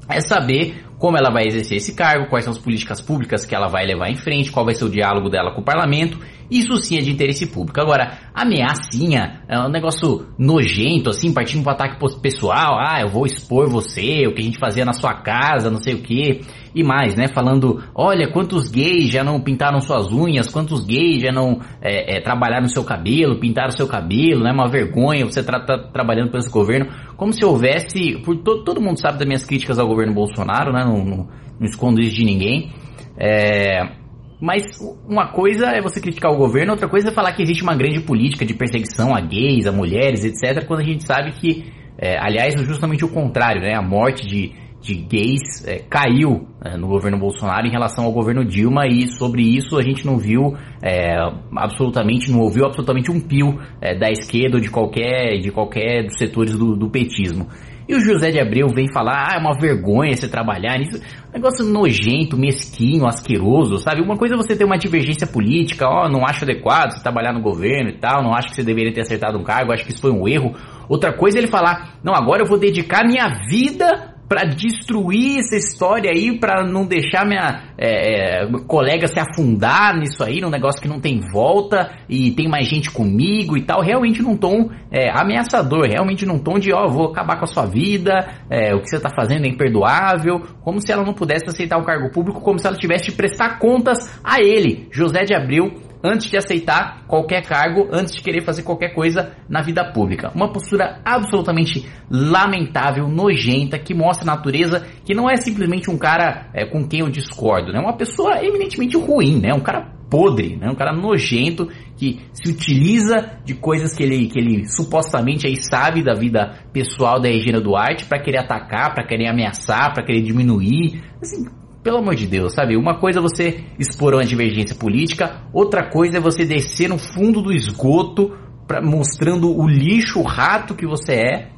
é 0.10 0.22
saber 0.22 0.84
como 1.04 1.18
ela 1.18 1.30
vai 1.30 1.46
exercer 1.46 1.76
esse 1.76 1.94
cargo, 1.96 2.30
quais 2.30 2.46
são 2.46 2.54
as 2.54 2.58
políticas 2.58 3.02
públicas 3.02 3.46
que 3.46 3.54
ela 3.54 3.68
vai 3.68 3.86
levar 3.86 4.10
em 4.10 4.16
frente, 4.16 4.50
qual 4.50 4.64
vai 4.64 4.74
ser 4.74 4.86
o 4.86 4.90
diálogo 4.90 5.30
dela 5.30 5.52
com 5.54 5.60
o 5.60 5.64
parlamento. 5.64 6.18
Isso 6.50 6.78
sim 6.78 6.98
é 6.98 7.02
de 7.02 7.12
interesse 7.12 7.46
público. 7.46 7.78
Agora, 7.82 8.20
ameaçinha 8.34 9.42
é 9.50 9.60
um 9.60 9.68
negócio 9.68 10.28
nojento, 10.38 11.10
assim, 11.10 11.34
partindo 11.34 11.62
para 11.62 11.74
ataque 11.74 12.00
pessoal. 12.22 12.80
Ah, 12.80 13.02
eu 13.02 13.10
vou 13.10 13.26
expor 13.26 13.70
você, 13.70 14.26
o 14.28 14.34
que 14.34 14.42
a 14.42 14.46
gente 14.46 14.58
fazia 14.58 14.86
na 14.86 14.94
sua 14.94 15.14
casa, 15.14 15.70
não 15.70 15.82
sei 15.82 15.96
o 15.96 16.02
que. 16.02 16.40
E 16.76 16.84
mais, 16.84 17.16
né? 17.16 17.28
Falando, 17.28 17.84
olha, 17.94 18.32
quantos 18.32 18.70
gays 18.70 19.10
já 19.10 19.24
não 19.24 19.40
pintaram 19.40 19.80
suas 19.80 20.12
unhas, 20.12 20.52
quantos 20.52 20.86
gays 20.86 21.22
já 21.22 21.32
não 21.32 21.60
é, 21.82 22.18
é, 22.18 22.22
trabalharam 22.22 22.68
seu 22.68 22.84
cabelo, 22.84 23.40
pintaram 23.40 23.72
seu 23.72 23.88
cabelo, 23.88 24.44
né? 24.44 24.52
Uma 24.52 24.68
vergonha 24.68 25.26
você 25.26 25.44
tá, 25.44 25.60
tá 25.60 25.78
trabalhando 25.78 26.32
para 26.32 26.40
esse 26.40 26.50
governo. 26.50 26.88
Como 27.16 27.32
se 27.32 27.46
houvesse. 27.46 28.22
Por 28.26 28.38
to, 28.38 28.64
todo 28.64 28.82
mundo 28.82 29.00
sabe 29.00 29.20
das 29.20 29.28
minhas 29.28 29.46
críticas 29.46 29.78
ao 29.78 29.88
governo 29.88 30.14
Bolsonaro, 30.14 30.74
né? 30.74 30.84
Não, 30.84 31.06
não, 31.06 31.18
não 31.60 31.66
escondo 31.66 32.02
isso 32.02 32.16
de 32.16 32.26
ninguém. 32.26 32.72
É, 33.18 34.04
mas 34.42 34.64
uma 35.08 35.28
coisa 35.28 35.68
é 35.68 35.82
você 35.82 36.02
criticar 36.02 36.30
o 36.32 36.38
governo, 36.38 36.74
outra 36.74 36.90
coisa 36.90 37.08
é 37.10 37.14
falar 37.14 37.32
que 37.34 37.42
existe 37.42 37.64
uma 37.64 37.76
grande 37.76 38.02
política 38.02 38.46
de 38.46 38.54
perseguição 38.54 39.16
a 39.16 39.22
gays, 39.22 39.68
a 39.68 39.72
mulheres, 39.72 40.26
etc. 40.26 40.66
Quando 40.66 40.82
a 40.82 40.84
gente 40.84 41.06
sabe 41.06 41.32
que, 41.32 41.72
é, 41.98 42.18
aliás, 42.20 42.54
justamente 42.62 43.06
o 43.06 43.10
contrário, 43.10 43.62
né? 43.62 43.74
A 43.74 43.82
morte 43.82 44.28
de 44.28 44.63
de 44.84 44.96
gays 44.96 45.66
é, 45.66 45.80
caiu 45.80 46.46
é, 46.64 46.76
no 46.76 46.88
governo 46.88 47.18
Bolsonaro 47.18 47.66
em 47.66 47.72
relação 47.72 48.04
ao 48.04 48.12
governo 48.12 48.44
Dilma 48.44 48.86
e 48.86 49.08
sobre 49.08 49.42
isso 49.42 49.78
a 49.78 49.82
gente 49.82 50.06
não 50.06 50.18
viu 50.18 50.58
é, 50.82 51.16
absolutamente, 51.56 52.30
não 52.30 52.42
ouviu 52.42 52.66
absolutamente 52.66 53.10
um 53.10 53.22
pio 53.22 53.58
é, 53.80 53.98
da 53.98 54.12
esquerda 54.12 54.58
ou 54.58 54.62
de 54.62 54.70
qualquer, 54.70 55.40
de 55.40 55.50
qualquer 55.52 56.04
dos 56.06 56.18
setores 56.18 56.58
do, 56.58 56.76
do, 56.76 56.90
petismo. 56.90 57.48
E 57.88 57.96
o 57.96 58.00
José 58.00 58.32
de 58.32 58.40
Abreu 58.40 58.68
vem 58.70 58.92
falar, 58.92 59.30
ah, 59.30 59.36
é 59.36 59.40
uma 59.40 59.58
vergonha 59.58 60.16
você 60.16 60.28
trabalhar 60.28 60.78
nisso. 60.78 61.02
Um 61.30 61.34
negócio 61.34 61.66
nojento, 61.66 62.38
mesquinho, 62.38 63.06
asqueroso, 63.06 63.78
sabe? 63.78 64.02
Uma 64.02 64.18
coisa 64.18 64.36
é 64.36 64.38
você 64.38 64.56
ter 64.56 64.64
uma 64.64 64.78
divergência 64.78 65.28
política, 65.28 65.86
ó, 65.88 66.06
oh, 66.06 66.10
não 66.10 66.26
acho 66.26 66.46
adequado 66.46 66.92
você 66.92 67.04
trabalhar 67.04 67.34
no 67.34 67.42
governo 67.42 67.90
e 67.90 67.98
tal, 67.98 68.24
não 68.24 68.34
acho 68.34 68.50
que 68.50 68.56
você 68.56 68.64
deveria 68.64 68.94
ter 68.94 69.02
acertado 69.02 69.38
um 69.38 69.44
cargo, 69.44 69.74
acho 69.74 69.86
que 69.86 69.92
isso 69.92 70.02
foi 70.02 70.12
um 70.12 70.28
erro. 70.28 70.54
Outra 70.88 71.14
coisa 71.14 71.38
é 71.38 71.42
ele 71.42 71.48
falar, 71.48 71.96
não, 72.04 72.14
agora 72.14 72.42
eu 72.42 72.48
vou 72.48 72.58
dedicar 72.58 73.06
minha 73.06 73.28
vida 73.50 74.13
para 74.28 74.46
destruir 74.46 75.40
essa 75.40 75.56
história 75.56 76.12
aí, 76.12 76.38
para 76.40 76.66
não 76.66 76.86
deixar 76.86 77.26
minha 77.26 77.64
é, 77.78 78.44
é, 78.44 78.52
colega 78.68 79.08
se 79.08 79.20
afundar 79.20 79.98
nisso 79.98 80.24
aí, 80.24 80.42
num 80.42 80.50
negócio 80.50 80.82
que 80.82 80.88
não 80.88 81.00
tem 81.00 81.20
volta 81.32 81.92
e 82.10 82.32
tem 82.32 82.48
mais 82.48 82.68
gente 82.68 82.90
comigo 82.90 83.58
e 83.58 83.62
tal, 83.62 83.82
realmente 83.82 84.22
num 84.22 84.36
tom 84.36 84.70
é, 84.92 85.10
ameaçador, 85.12 85.88
realmente 85.88 86.26
num 86.26 86.40
tom 86.40 86.58
de, 86.58 86.74
ó, 86.74 86.86
oh, 86.86 86.90
vou 86.90 87.08
acabar 87.12 87.38
com 87.38 87.46
a 87.46 87.48
sua 87.48 87.66
vida, 87.66 88.28
é, 88.50 88.74
o 88.74 88.82
que 88.82 88.90
você 88.90 89.00
tá 89.00 89.10
fazendo 89.16 89.46
é 89.46 89.50
imperdoável, 89.50 90.42
como 90.62 90.80
se 90.80 90.92
ela 90.92 91.04
não 91.04 91.14
pudesse 91.14 91.46
aceitar 91.48 91.78
o 91.78 91.86
cargo 91.86 92.12
público, 92.12 92.42
como 92.42 92.58
se 92.60 92.68
ela 92.68 92.78
tivesse 92.78 93.06
de 93.06 93.12
prestar 93.14 93.60
contas 93.60 94.20
a 94.24 94.42
ele, 94.42 94.88
José 94.92 95.24
de 95.24 95.36
Abril, 95.36 95.93
antes 96.04 96.30
de 96.30 96.38
aceitar 96.38 97.06
qualquer 97.08 97.44
cargo, 97.44 97.88
antes 97.92 98.14
de 98.14 98.22
querer 98.22 98.44
fazer 98.44 98.64
qualquer 98.64 98.94
coisa 98.94 99.32
na 99.48 99.62
vida 99.62 99.84
pública. 99.94 100.32
Uma 100.36 100.52
postura 100.52 101.00
absolutamente 101.06 101.88
lamentável, 102.10 103.08
nojenta, 103.08 103.80
que 103.80 103.94
mostra 103.94 104.30
a 104.30 104.36
natureza 104.36 104.86
que 105.06 105.16
não 105.16 105.30
é 105.30 105.38
simplesmente 105.38 105.90
um 105.90 105.98
cara 105.98 106.50
é, 106.54 106.66
com 106.66 106.86
quem 106.88 107.00
eu 107.00 107.10
discordo, 107.10 107.72
né? 107.72 107.80
Uma 107.80 107.96
pessoa 107.96 108.44
eminentemente 108.44 108.98
ruim, 108.98 109.40
né? 109.40 109.54
Um 109.54 109.62
cara 109.62 109.94
podre, 110.10 110.58
né? 110.58 110.70
Um 110.70 110.76
cara 110.76 110.94
nojento 110.94 111.68
que 111.98 112.20
se 112.34 112.52
utiliza 112.52 113.40
de 113.46 113.56
coisas 113.56 113.96
que 113.96 114.04
ele, 114.04 114.28
que 114.28 114.38
ele 114.38 114.68
supostamente 114.68 115.48
aí 115.48 115.56
sabe 115.56 116.04
da 116.04 116.14
vida 116.14 116.54
pessoal 116.72 117.20
da 117.20 117.30
Regina 117.30 117.62
Duarte 117.62 118.06
para 118.06 118.22
querer 118.22 118.40
atacar, 118.40 118.94
para 118.94 119.08
querer 119.08 119.28
ameaçar, 119.28 119.94
para 119.94 120.04
querer 120.04 120.22
diminuir. 120.22 121.02
Assim, 121.22 121.46
pelo 121.84 121.98
amor 121.98 122.16
de 122.16 122.26
Deus, 122.26 122.54
sabe? 122.54 122.78
Uma 122.78 122.98
coisa 122.98 123.20
é 123.20 123.22
você 123.22 123.64
expor 123.78 124.14
uma 124.14 124.24
divergência 124.24 124.76
política, 124.76 125.42
outra 125.52 125.90
coisa 125.90 126.18
é 126.18 126.22
você 126.22 126.46
descer 126.46 126.88
no 126.88 126.98
fundo 126.98 127.42
do 127.42 127.52
esgoto, 127.52 128.32
pra, 128.66 128.82
mostrando 128.82 129.54
o 129.54 129.68
lixo, 129.68 130.20
o 130.20 130.24
rato 130.24 130.74
que 130.74 130.88
você 130.88 131.14
é, 131.14 131.50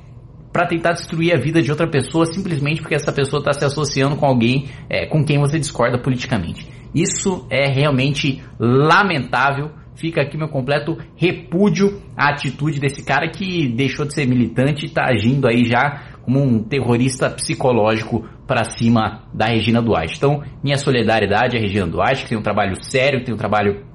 para 0.51 0.67
tentar 0.67 0.93
destruir 0.93 1.35
a 1.35 1.39
vida 1.39 1.61
de 1.61 1.69
outra 1.69 1.85
pessoa 1.85 2.25
simplesmente 2.25 2.81
porque 2.81 2.95
essa 2.95 3.11
pessoa 3.11 3.39
está 3.39 3.53
se 3.53 3.65
associando 3.65 4.15
com 4.15 4.25
alguém 4.25 4.69
é, 4.89 5.05
com 5.05 5.23
quem 5.23 5.37
você 5.37 5.59
discorda 5.59 5.99
politicamente. 5.99 6.65
Isso 6.93 7.45
é 7.49 7.67
realmente 7.67 8.41
lamentável. 8.57 9.71
Fica 9.95 10.21
aqui 10.21 10.37
meu 10.37 10.47
completo 10.47 10.97
repúdio 11.15 12.01
à 12.15 12.29
atitude 12.29 12.79
desse 12.79 13.03
cara 13.03 13.29
que 13.29 13.67
deixou 13.67 14.05
de 14.05 14.13
ser 14.13 14.25
militante 14.25 14.85
e 14.85 14.87
está 14.87 15.05
agindo 15.05 15.45
aí 15.45 15.65
já 15.65 16.03
como 16.21 16.41
um 16.41 16.63
terrorista 16.63 17.29
psicológico 17.29 18.25
para 18.47 18.63
cima 18.77 19.23
da 19.33 19.47
Regina 19.47 19.81
Duarte. 19.81 20.15
Então, 20.17 20.43
minha 20.63 20.77
solidariedade 20.77 21.57
à 21.57 21.59
Regina 21.59 21.87
Duarte, 21.87 22.23
que 22.23 22.29
tem 22.29 22.37
um 22.37 22.43
trabalho 22.43 22.75
sério, 22.83 23.19
que 23.19 23.25
tem 23.25 23.33
um 23.33 23.37
trabalho 23.37 23.85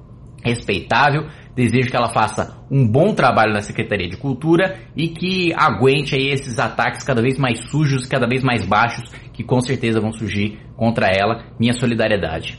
respeitável. 0.43 1.27
Desejo 1.55 1.89
que 1.89 1.95
ela 1.95 2.13
faça 2.13 2.57
um 2.71 2.87
bom 2.87 3.13
trabalho 3.13 3.51
na 3.51 3.61
Secretaria 3.61 4.07
de 4.07 4.15
Cultura 4.15 4.79
e 4.95 5.09
que 5.09 5.53
aguente 5.53 6.15
aí 6.15 6.29
esses 6.29 6.57
ataques 6.57 7.03
cada 7.03 7.21
vez 7.21 7.37
mais 7.37 7.69
sujos, 7.69 8.05
cada 8.05 8.25
vez 8.25 8.41
mais 8.41 8.65
baixos, 8.65 9.11
que 9.33 9.43
com 9.43 9.59
certeza 9.61 9.99
vão 9.99 10.13
surgir 10.13 10.59
contra 10.77 11.07
ela. 11.07 11.43
Minha 11.59 11.73
solidariedade. 11.73 12.55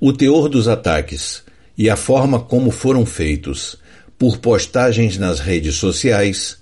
O 0.00 0.12
teor 0.12 0.48
dos 0.48 0.68
ataques 0.68 1.44
e 1.76 1.90
a 1.90 1.96
forma 1.96 2.38
como 2.38 2.70
foram 2.70 3.04
feitos, 3.04 3.76
por 4.18 4.38
postagens 4.38 5.18
nas 5.18 5.40
redes 5.40 5.74
sociais, 5.74 6.60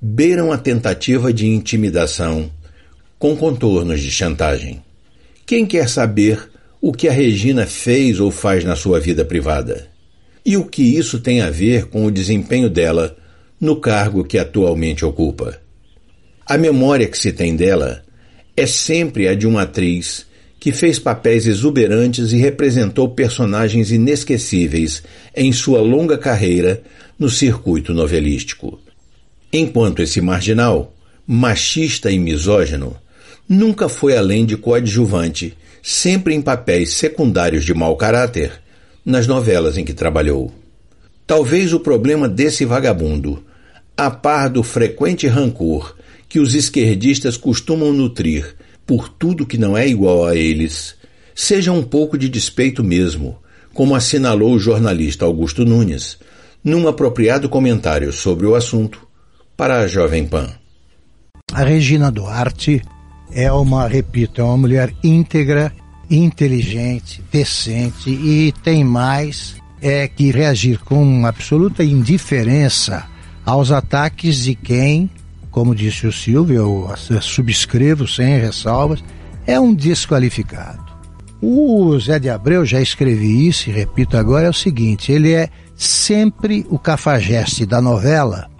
beiram 0.00 0.52
a 0.52 0.58
tentativa 0.58 1.32
de 1.32 1.46
intimidação 1.46 2.50
com 3.18 3.36
contornos 3.36 4.00
de 4.00 4.10
chantagem. 4.10 4.82
Quem 5.44 5.66
quer 5.66 5.88
saber 5.88 6.48
o 6.80 6.92
que 6.92 7.08
a 7.08 7.12
Regina 7.12 7.66
fez 7.66 8.20
ou 8.20 8.30
faz 8.30 8.64
na 8.64 8.76
sua 8.76 9.00
vida 9.00 9.24
privada? 9.24 9.88
E 10.44 10.56
o 10.56 10.64
que 10.64 10.82
isso 10.82 11.18
tem 11.18 11.40
a 11.40 11.50
ver 11.50 11.86
com 11.86 12.06
o 12.06 12.10
desempenho 12.10 12.70
dela 12.70 13.16
no 13.60 13.76
cargo 13.76 14.24
que 14.24 14.38
atualmente 14.38 15.04
ocupa? 15.04 15.60
A 16.46 16.56
memória 16.56 17.08
que 17.08 17.18
se 17.18 17.32
tem 17.32 17.56
dela 17.56 18.04
é 18.56 18.66
sempre 18.66 19.26
a 19.28 19.34
de 19.34 19.46
uma 19.46 19.62
atriz 19.62 20.26
que 20.60 20.72
fez 20.72 20.98
papéis 20.98 21.46
exuberantes 21.46 22.32
e 22.32 22.36
representou 22.36 23.08
personagens 23.10 23.90
inesquecíveis 23.90 25.02
em 25.34 25.52
sua 25.52 25.80
longa 25.80 26.18
carreira 26.18 26.82
no 27.18 27.28
circuito 27.28 27.92
novelístico. 27.92 28.80
Enquanto 29.52 30.02
esse 30.02 30.20
marginal, 30.20 30.94
machista 31.26 32.10
e 32.10 32.18
misógino, 32.18 32.96
nunca 33.48 33.88
foi 33.88 34.16
além 34.16 34.44
de 34.44 34.56
coadjuvante, 34.56 35.56
sempre 35.82 36.34
em 36.34 36.42
papéis 36.42 36.92
secundários 36.92 37.64
de 37.64 37.72
mau 37.72 37.96
caráter, 37.96 38.52
nas 39.04 39.26
novelas 39.26 39.78
em 39.78 39.84
que 39.84 39.94
trabalhou. 39.94 40.52
Talvez 41.26 41.72
o 41.72 41.80
problema 41.80 42.28
desse 42.28 42.64
vagabundo, 42.64 43.42
a 43.96 44.10
par 44.10 44.48
do 44.50 44.62
frequente 44.62 45.26
rancor 45.26 45.96
que 46.28 46.38
os 46.38 46.54
esquerdistas 46.54 47.36
costumam 47.36 47.92
nutrir 47.92 48.54
por 48.86 49.08
tudo 49.08 49.46
que 49.46 49.58
não 49.58 49.76
é 49.76 49.88
igual 49.88 50.26
a 50.26 50.36
eles, 50.36 50.94
seja 51.34 51.72
um 51.72 51.82
pouco 51.82 52.16
de 52.18 52.28
despeito 52.28 52.84
mesmo, 52.84 53.38
como 53.72 53.94
assinalou 53.94 54.52
o 54.52 54.58
jornalista 54.58 55.24
Augusto 55.24 55.64
Nunes, 55.64 56.18
num 56.62 56.88
apropriado 56.88 57.48
comentário 57.48 58.12
sobre 58.12 58.46
o 58.46 58.54
assunto 58.54 59.06
para 59.56 59.80
a 59.80 59.86
Jovem 59.86 60.26
Pan. 60.26 60.50
A 61.52 61.62
Regina 61.64 62.10
Duarte 62.10 62.82
é 63.32 63.50
uma, 63.52 63.86
repito, 63.86 64.40
é 64.40 64.44
uma 64.44 64.56
mulher 64.56 64.92
íntegra, 65.02 65.72
inteligente, 66.10 67.22
decente 67.30 68.10
e 68.10 68.52
tem 68.62 68.82
mais 68.82 69.56
é 69.80 70.08
que 70.08 70.30
reagir 70.30 70.80
com 70.80 71.24
absoluta 71.24 71.84
indiferença 71.84 73.06
aos 73.44 73.70
ataques 73.70 74.42
de 74.42 74.54
quem, 74.54 75.08
como 75.50 75.74
disse 75.74 76.06
o 76.06 76.12
Silvio, 76.12 76.56
eu 76.56 77.20
subscrevo 77.20 78.06
sem 78.06 78.38
ressalvas, 78.38 79.02
é 79.46 79.58
um 79.58 79.72
desqualificado. 79.74 80.86
O 81.40 81.98
Zé 82.00 82.18
de 82.18 82.28
Abreu, 82.28 82.66
já 82.66 82.80
escrevi 82.80 83.46
isso 83.46 83.70
e 83.70 83.72
repito 83.72 84.16
agora, 84.16 84.46
é 84.46 84.50
o 84.50 84.54
seguinte, 84.54 85.12
ele 85.12 85.32
é 85.32 85.48
sempre 85.76 86.66
o 86.68 86.78
cafajeste 86.78 87.64
da 87.64 87.80
novela 87.80 88.50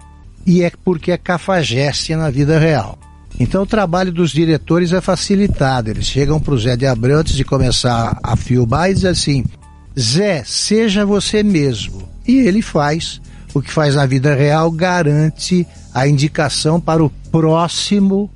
e 0.45 0.63
é 0.63 0.71
porque 0.83 1.11
é 1.11 1.17
cafajeste 1.17 2.15
na 2.15 2.29
vida 2.29 2.57
real. 2.57 2.97
Então 3.39 3.63
o 3.63 3.67
trabalho 3.67 4.11
dos 4.11 4.31
diretores 4.31 4.91
é 4.91 4.99
facilitado. 4.99 5.89
Eles 5.89 6.05
chegam 6.05 6.39
para 6.39 6.53
o 6.53 6.59
Zé 6.59 6.75
de 6.75 6.85
Abreu 6.85 7.19
antes 7.19 7.35
de 7.35 7.45
começar 7.45 8.19
a 8.21 8.35
filmar 8.35 8.91
e 8.91 8.93
dizem 8.93 9.09
assim: 9.09 9.45
Zé, 9.97 10.43
seja 10.45 11.05
você 11.05 11.41
mesmo. 11.41 12.07
E 12.27 12.37
ele 12.37 12.61
faz. 12.61 13.21
O 13.51 13.61
que 13.61 13.71
faz 13.71 13.95
na 13.95 14.05
vida 14.05 14.35
real 14.35 14.69
garante 14.71 15.65
a 15.91 16.07
indicação 16.07 16.79
para 16.79 17.03
o 17.03 17.09
próximo 17.31 18.29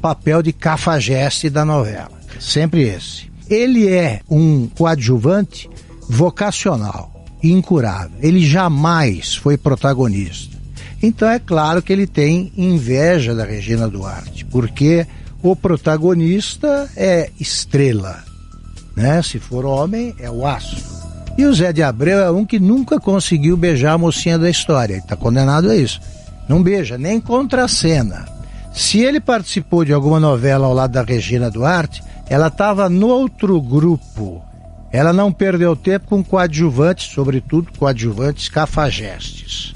papel 0.00 0.42
de 0.42 0.52
cafajeste 0.54 1.50
da 1.50 1.64
novela. 1.64 2.12
Sempre 2.40 2.82
esse. 2.82 3.30
Ele 3.48 3.88
é 3.88 4.20
um 4.30 4.66
coadjuvante 4.66 5.68
vocacional, 6.08 7.26
incurável. 7.42 8.16
Ele 8.20 8.44
jamais 8.44 9.34
foi 9.34 9.58
protagonista. 9.58 10.56
Então 11.04 11.28
é 11.28 11.38
claro 11.38 11.82
que 11.82 11.92
ele 11.92 12.06
tem 12.06 12.50
inveja 12.56 13.34
da 13.34 13.44
Regina 13.44 13.86
Duarte, 13.86 14.42
porque 14.46 15.06
o 15.42 15.54
protagonista 15.54 16.88
é 16.96 17.28
estrela, 17.38 18.24
né? 18.96 19.20
Se 19.20 19.38
for 19.38 19.66
homem, 19.66 20.14
é 20.18 20.30
o 20.30 20.46
aço. 20.46 20.82
E 21.36 21.44
o 21.44 21.52
Zé 21.52 21.74
de 21.74 21.82
Abreu 21.82 22.20
é 22.20 22.30
um 22.30 22.46
que 22.46 22.58
nunca 22.58 22.98
conseguiu 22.98 23.54
beijar 23.54 23.92
a 23.92 23.98
mocinha 23.98 24.38
da 24.38 24.48
história, 24.48 24.96
está 24.96 25.14
condenado 25.14 25.68
a 25.68 25.76
isso. 25.76 26.00
Não 26.48 26.62
beija, 26.62 26.96
nem 26.96 27.20
contra 27.20 27.64
a 27.64 27.68
cena. 27.68 28.24
Se 28.72 29.00
ele 29.00 29.20
participou 29.20 29.84
de 29.84 29.92
alguma 29.92 30.18
novela 30.18 30.66
ao 30.66 30.72
lado 30.72 30.92
da 30.92 31.02
Regina 31.02 31.50
Duarte, 31.50 32.02
ela 32.30 32.46
estava 32.46 32.88
no 32.88 33.08
outro 33.08 33.60
grupo. 33.60 34.42
Ela 34.90 35.12
não 35.12 35.30
perdeu 35.30 35.76
tempo 35.76 36.06
com 36.06 36.24
coadjuvantes, 36.24 37.12
sobretudo 37.12 37.70
coadjuvantes 37.78 38.48
cafajestes. 38.48 39.73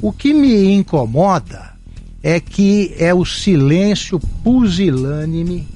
O 0.00 0.12
que 0.12 0.32
me 0.34 0.72
incomoda 0.72 1.74
é 2.22 2.40
que 2.40 2.94
é 2.98 3.14
o 3.14 3.24
silêncio 3.24 4.18
pusilânime 4.42 5.66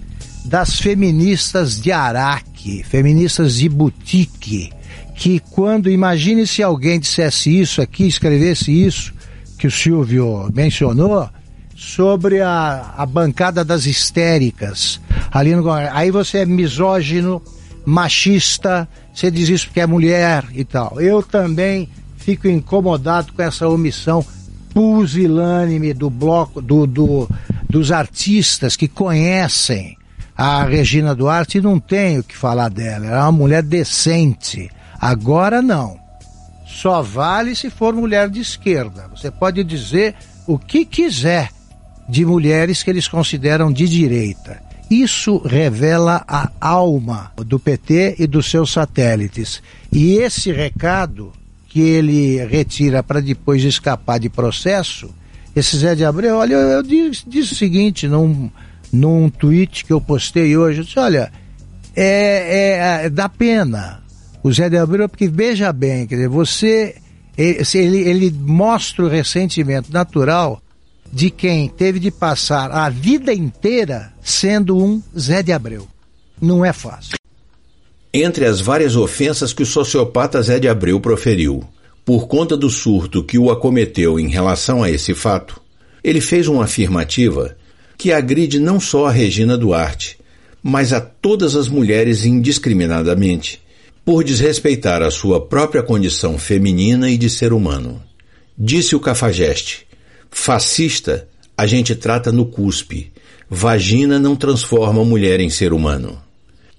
das 0.44 0.80
feministas 0.80 1.80
de 1.80 1.92
Araque, 1.92 2.82
feministas 2.82 3.56
de 3.56 3.68
boutique, 3.68 4.72
que 5.14 5.40
quando 5.50 5.90
imagine 5.90 6.46
se 6.46 6.62
alguém 6.62 6.98
dissesse 6.98 7.60
isso 7.60 7.80
aqui, 7.80 8.06
escrevesse 8.06 8.70
isso 8.72 9.12
que 9.58 9.66
o 9.66 9.70
Silvio 9.70 10.50
mencionou 10.54 11.28
sobre 11.76 12.40
a, 12.40 12.94
a 12.96 13.06
bancada 13.06 13.64
das 13.64 13.86
histéricas 13.86 15.00
ali 15.30 15.54
no 15.54 15.70
aí 15.70 16.10
você 16.10 16.38
é 16.38 16.46
misógino, 16.46 17.40
machista, 17.84 18.88
você 19.14 19.30
diz 19.30 19.48
isso 19.48 19.66
porque 19.66 19.80
é 19.80 19.86
mulher 19.86 20.44
e 20.52 20.64
tal. 20.64 21.00
Eu 21.00 21.22
também 21.22 21.88
fico 22.30 22.46
incomodado 22.46 23.32
com 23.32 23.42
essa 23.42 23.68
omissão 23.68 24.24
pusilânime 24.72 25.92
do 25.92 26.08
bloco 26.08 26.62
do, 26.62 26.86
do, 26.86 27.28
dos 27.68 27.90
artistas 27.90 28.76
que 28.76 28.86
conhecem 28.86 29.96
a 30.36 30.62
Regina 30.62 31.12
Duarte 31.12 31.58
e 31.58 31.60
não 31.60 31.80
tenho 31.80 32.20
o 32.20 32.24
que 32.24 32.36
falar 32.36 32.68
dela. 32.68 33.06
Ela 33.06 33.16
é 33.16 33.22
uma 33.22 33.32
mulher 33.32 33.64
decente. 33.64 34.70
Agora 35.00 35.60
não. 35.60 35.98
Só 36.64 37.02
vale 37.02 37.56
se 37.56 37.68
for 37.68 37.92
mulher 37.94 38.30
de 38.30 38.40
esquerda. 38.40 39.08
Você 39.08 39.28
pode 39.28 39.64
dizer 39.64 40.14
o 40.46 40.56
que 40.56 40.84
quiser 40.84 41.50
de 42.08 42.24
mulheres 42.24 42.84
que 42.84 42.90
eles 42.90 43.08
consideram 43.08 43.72
de 43.72 43.88
direita. 43.88 44.62
Isso 44.88 45.38
revela 45.38 46.24
a 46.28 46.48
alma 46.60 47.32
do 47.38 47.58
PT 47.58 48.16
e 48.20 48.26
dos 48.26 48.48
seus 48.48 48.72
satélites. 48.72 49.60
E 49.92 50.14
esse 50.14 50.52
recado 50.52 51.32
que 51.70 51.80
ele 51.80 52.44
retira 52.44 53.00
para 53.00 53.20
depois 53.20 53.62
escapar 53.62 54.18
de 54.18 54.28
processo, 54.28 55.08
esse 55.54 55.78
Zé 55.78 55.94
de 55.94 56.04
Abreu, 56.04 56.36
olha, 56.36 56.54
eu, 56.54 56.68
eu 56.68 56.82
disse, 56.82 57.22
disse, 57.26 57.52
o 57.52 57.56
seguinte 57.56 58.08
num, 58.08 58.50
num 58.92 59.30
tweet 59.30 59.84
que 59.84 59.92
eu 59.92 60.00
postei 60.00 60.56
hoje, 60.56 60.80
eu 60.80 60.84
disse, 60.84 60.98
olha, 60.98 61.32
é, 61.94 63.02
é, 63.02 63.06
é 63.06 63.08
dá 63.08 63.28
pena 63.28 64.02
o 64.42 64.52
Zé 64.52 64.68
de 64.68 64.76
Abreu, 64.76 65.08
porque 65.08 65.28
veja 65.28 65.72
bem, 65.72 66.08
quer 66.08 66.16
dizer, 66.16 66.28
você, 66.28 66.96
ele, 67.36 67.98
ele 67.98 68.30
mostra 68.32 69.04
o 69.04 69.08
ressentimento 69.08 69.92
natural 69.92 70.60
de 71.12 71.30
quem 71.30 71.68
teve 71.68 72.00
de 72.00 72.10
passar 72.10 72.72
a 72.72 72.88
vida 72.88 73.32
inteira 73.32 74.12
sendo 74.20 74.76
um 74.76 75.00
Zé 75.16 75.40
de 75.40 75.52
Abreu. 75.52 75.86
Não 76.40 76.64
é 76.64 76.72
fácil. 76.72 77.19
Entre 78.12 78.44
as 78.44 78.60
várias 78.60 78.96
ofensas 78.96 79.52
que 79.52 79.62
o 79.62 79.66
sociopata 79.66 80.42
Zé 80.42 80.58
de 80.58 80.68
Abreu 80.68 80.98
proferiu, 80.98 81.62
por 82.04 82.26
conta 82.26 82.56
do 82.56 82.68
surto 82.68 83.22
que 83.22 83.38
o 83.38 83.50
acometeu 83.50 84.18
em 84.18 84.28
relação 84.28 84.82
a 84.82 84.90
esse 84.90 85.14
fato, 85.14 85.60
ele 86.02 86.20
fez 86.20 86.48
uma 86.48 86.64
afirmativa 86.64 87.56
que 87.96 88.12
agride 88.12 88.58
não 88.58 88.80
só 88.80 89.06
a 89.06 89.12
Regina 89.12 89.56
Duarte, 89.56 90.18
mas 90.62 90.92
a 90.92 91.00
todas 91.00 91.54
as 91.54 91.68
mulheres 91.68 92.24
indiscriminadamente, 92.24 93.60
por 94.04 94.24
desrespeitar 94.24 95.02
a 95.02 95.10
sua 95.10 95.40
própria 95.40 95.82
condição 95.82 96.36
feminina 96.36 97.10
e 97.10 97.16
de 97.16 97.30
ser 97.30 97.52
humano. 97.52 98.02
Disse 98.58 98.96
o 98.96 99.00
cafajeste: 99.00 99.86
Fascista 100.30 101.28
a 101.56 101.66
gente 101.66 101.94
trata 101.94 102.32
no 102.32 102.46
cuspe. 102.46 103.12
Vagina 103.48 104.18
não 104.18 104.34
transforma 104.34 105.04
mulher 105.04 105.40
em 105.40 105.50
ser 105.50 105.72
humano. 105.72 106.20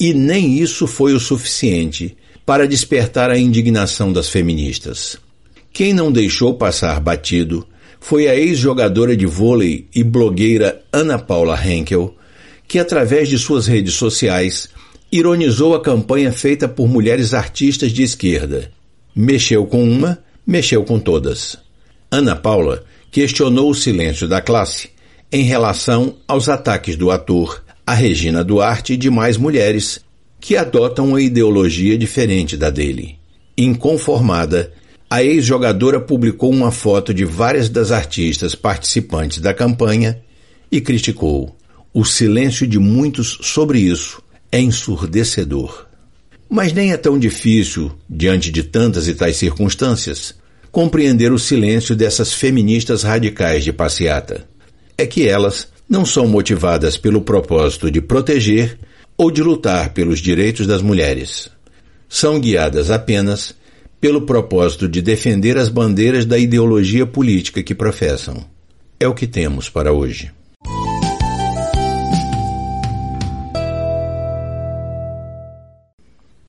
E 0.01 0.15
nem 0.15 0.57
isso 0.57 0.87
foi 0.87 1.13
o 1.13 1.19
suficiente 1.19 2.17
para 2.43 2.67
despertar 2.67 3.29
a 3.29 3.37
indignação 3.37 4.11
das 4.11 4.29
feministas. 4.29 5.15
Quem 5.71 5.93
não 5.93 6.11
deixou 6.11 6.55
passar 6.55 6.99
batido 6.99 7.67
foi 7.99 8.27
a 8.27 8.35
ex-jogadora 8.35 9.15
de 9.15 9.27
vôlei 9.27 9.87
e 9.93 10.03
blogueira 10.03 10.81
Ana 10.91 11.19
Paula 11.19 11.55
Henkel, 11.63 12.15
que 12.67 12.79
através 12.79 13.29
de 13.29 13.37
suas 13.37 13.67
redes 13.67 13.93
sociais 13.93 14.69
ironizou 15.11 15.75
a 15.75 15.81
campanha 15.83 16.31
feita 16.31 16.67
por 16.67 16.87
mulheres 16.87 17.35
artistas 17.35 17.91
de 17.91 18.01
esquerda. 18.01 18.71
Mexeu 19.15 19.67
com 19.67 19.83
uma, 19.83 20.17
mexeu 20.47 20.83
com 20.83 20.99
todas. 20.99 21.59
Ana 22.09 22.35
Paula 22.35 22.83
questionou 23.11 23.69
o 23.69 23.75
silêncio 23.75 24.27
da 24.27 24.41
classe 24.41 24.89
em 25.31 25.43
relação 25.43 26.15
aos 26.27 26.49
ataques 26.49 26.95
do 26.95 27.11
ator 27.11 27.61
a 27.85 27.93
Regina 27.93 28.43
Duarte 28.43 28.93
e 28.93 28.97
demais 28.97 29.37
mulheres 29.37 29.99
que 30.39 30.57
adotam 30.57 31.09
uma 31.09 31.21
ideologia 31.21 31.97
diferente 31.97 32.57
da 32.57 32.69
dele. 32.69 33.17
Inconformada, 33.57 34.71
a 35.09 35.23
ex-jogadora 35.23 35.99
publicou 35.99 36.49
uma 36.49 36.71
foto 36.71 37.13
de 37.13 37.25
várias 37.25 37.69
das 37.69 37.91
artistas 37.91 38.55
participantes 38.55 39.39
da 39.39 39.53
campanha 39.53 40.21
e 40.71 40.79
criticou. 40.79 41.55
O 41.93 42.05
silêncio 42.05 42.65
de 42.65 42.79
muitos 42.79 43.37
sobre 43.41 43.79
isso 43.79 44.23
é 44.51 44.59
ensurdecedor. 44.59 45.85
Mas 46.49 46.73
nem 46.73 46.91
é 46.91 46.97
tão 46.97 47.19
difícil, 47.19 47.91
diante 48.09 48.51
de 48.51 48.63
tantas 48.63 49.07
e 49.07 49.13
tais 49.13 49.37
circunstâncias, 49.37 50.33
compreender 50.71 51.31
o 51.31 51.39
silêncio 51.39 51.95
dessas 51.95 52.33
feministas 52.33 53.03
radicais 53.03 53.63
de 53.63 53.73
passeata. 53.73 54.47
É 54.97 55.05
que 55.05 55.27
elas 55.27 55.67
não 55.91 56.05
são 56.05 56.25
motivadas 56.25 56.95
pelo 56.95 57.19
propósito 57.19 57.91
de 57.91 57.99
proteger 57.99 58.79
ou 59.17 59.29
de 59.29 59.43
lutar 59.43 59.93
pelos 59.93 60.21
direitos 60.21 60.65
das 60.65 60.81
mulheres. 60.81 61.49
São 62.07 62.39
guiadas 62.39 62.89
apenas 62.89 63.53
pelo 63.99 64.21
propósito 64.21 64.87
de 64.87 65.01
defender 65.01 65.57
as 65.57 65.67
bandeiras 65.67 66.25
da 66.25 66.37
ideologia 66.37 67.05
política 67.05 67.61
que 67.61 67.75
professam. 67.75 68.45
É 68.97 69.05
o 69.05 69.13
que 69.13 69.27
temos 69.27 69.67
para 69.67 69.91
hoje. 69.91 70.31